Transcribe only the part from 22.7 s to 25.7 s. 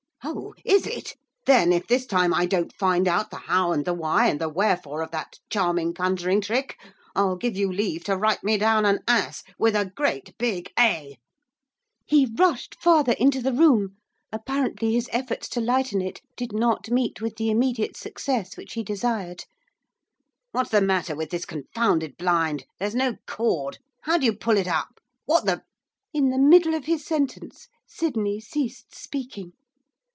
There's no cord! How do you pull it up? What the'